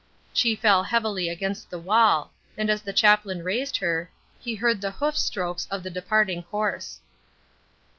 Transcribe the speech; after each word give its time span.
She 0.33 0.55
fell 0.55 0.81
heavily 0.81 1.29
against 1.29 1.69
the 1.69 1.77
wall, 1.77 2.33
and 2.57 2.71
as 2.71 2.81
the 2.81 2.91
chaplain 2.91 3.43
raised 3.43 3.77
her, 3.77 4.09
he 4.39 4.55
heard 4.55 4.81
the 4.81 4.89
hoof 4.89 5.15
strokes 5.15 5.67
of 5.69 5.83
the 5.83 5.91
departing 5.91 6.41
horse. 6.49 7.01